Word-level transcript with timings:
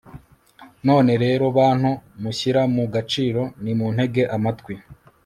none 0.87 1.11
rero, 1.23 1.45
bantu 1.57 1.89
mushyira 2.21 2.61
mu 2.75 2.83
gaciro, 2.93 3.41
nimuntege 3.63 4.23
amatwi 4.35 4.73